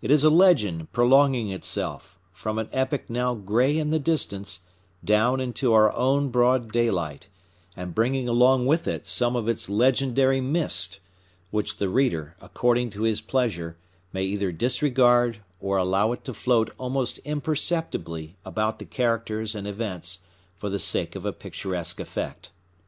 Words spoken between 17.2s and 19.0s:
imperceptibly about the